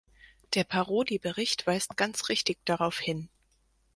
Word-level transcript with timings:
Der 0.55 0.63
Parodi-Bericht 0.63 1.67
weist 1.67 1.95
ganz 1.95 2.29
richtig 2.29 2.57
darauf 2.65 2.97
hin. 2.97 3.29